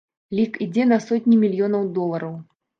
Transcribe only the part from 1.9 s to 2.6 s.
долараў.